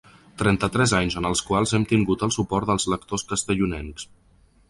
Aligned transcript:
Trenta-tres 0.41 0.93
anys 0.99 1.17
en 1.21 1.27
els 1.31 1.43
quals 1.49 1.75
hem 1.79 1.85
tingut 1.91 2.25
el 2.27 2.33
suport 2.37 2.71
dels 2.71 2.87
lectors 2.95 3.27
castellonencs. 3.35 4.09